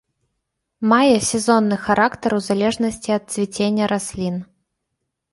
[0.91, 4.35] Мае сезонны характар у залежнасці ад цвіцення раслін.